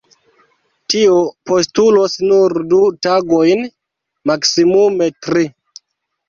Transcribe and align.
Tio 0.93 1.17
postulos 1.51 2.15
nur 2.29 2.57
du 2.71 2.79
tagojn, 3.09 3.61
maksimume 4.33 5.11
tri. 5.29 5.47